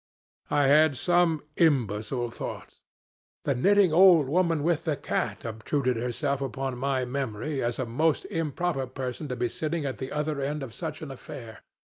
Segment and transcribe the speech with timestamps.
[0.49, 2.81] I had some imbecile thoughts.
[3.43, 8.25] The knitting old woman with the cat obtruded herself upon my memory as a most
[8.25, 11.59] improper person to be sitting at the other end of such an affair.